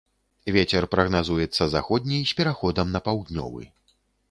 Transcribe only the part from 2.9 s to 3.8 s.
на паўднёвы.